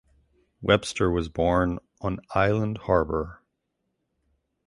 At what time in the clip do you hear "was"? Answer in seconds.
1.11-1.29